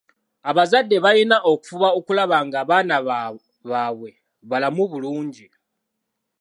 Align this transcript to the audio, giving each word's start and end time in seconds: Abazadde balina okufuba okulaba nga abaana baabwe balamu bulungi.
Abazadde 0.49 0.97
balina 1.05 1.37
okufuba 1.51 1.87
okulaba 1.99 2.37
nga 2.45 2.57
abaana 2.63 2.95
baabwe 3.65 4.11
balamu 4.49 4.83
bulungi. 4.91 5.47